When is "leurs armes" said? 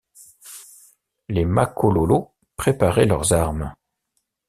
3.05-3.71